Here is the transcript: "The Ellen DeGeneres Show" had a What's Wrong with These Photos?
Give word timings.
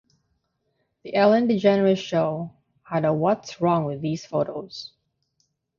"The 1.03 1.13
Ellen 1.13 1.47
DeGeneres 1.47 1.99
Show" 1.99 2.53
had 2.81 3.05
a 3.05 3.13
What's 3.13 3.61
Wrong 3.61 3.85
with 3.85 4.01
These 4.01 4.25
Photos? 4.25 4.93